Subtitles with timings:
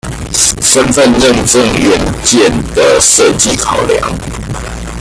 [0.63, 4.01] 身分認證元件的設計考量